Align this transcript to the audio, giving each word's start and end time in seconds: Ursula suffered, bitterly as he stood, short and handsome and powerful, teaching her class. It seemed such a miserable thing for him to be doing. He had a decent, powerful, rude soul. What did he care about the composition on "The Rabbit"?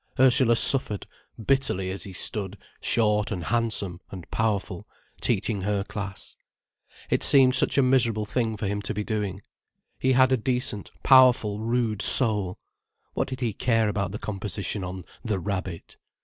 Ursula 0.19 0.55
suffered, 0.55 1.05
bitterly 1.45 1.91
as 1.91 2.05
he 2.05 2.13
stood, 2.13 2.57
short 2.81 3.29
and 3.29 3.43
handsome 3.43 4.01
and 4.09 4.27
powerful, 4.31 4.87
teaching 5.21 5.61
her 5.61 5.83
class. 5.83 6.35
It 7.11 7.21
seemed 7.21 7.53
such 7.53 7.77
a 7.77 7.83
miserable 7.83 8.25
thing 8.25 8.57
for 8.57 8.65
him 8.65 8.81
to 8.81 8.95
be 8.95 9.03
doing. 9.03 9.43
He 9.99 10.13
had 10.13 10.31
a 10.31 10.37
decent, 10.37 10.89
powerful, 11.03 11.59
rude 11.59 12.01
soul. 12.01 12.57
What 13.13 13.27
did 13.27 13.41
he 13.41 13.53
care 13.53 13.87
about 13.89 14.11
the 14.11 14.17
composition 14.17 14.83
on 14.83 15.05
"The 15.23 15.37
Rabbit"? 15.37 15.97